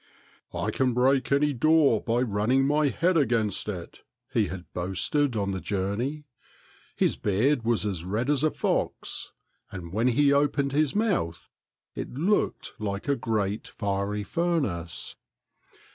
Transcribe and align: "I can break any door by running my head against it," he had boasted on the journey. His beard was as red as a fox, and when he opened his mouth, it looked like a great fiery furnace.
"I 0.51 0.71
can 0.71 0.95
break 0.95 1.31
any 1.31 1.53
door 1.53 2.01
by 2.03 2.21
running 2.23 2.65
my 2.65 2.87
head 2.87 3.17
against 3.17 3.69
it," 3.69 4.01
he 4.33 4.47
had 4.47 4.65
boasted 4.73 5.35
on 5.35 5.51
the 5.51 5.61
journey. 5.61 6.25
His 6.95 7.15
beard 7.15 7.61
was 7.63 7.85
as 7.85 8.03
red 8.03 8.27
as 8.31 8.43
a 8.43 8.49
fox, 8.49 9.31
and 9.71 9.93
when 9.93 10.07
he 10.07 10.33
opened 10.33 10.71
his 10.71 10.95
mouth, 10.95 11.49
it 11.93 12.15
looked 12.17 12.73
like 12.79 13.07
a 13.07 13.15
great 13.15 13.67
fiery 13.67 14.23
furnace. 14.23 15.17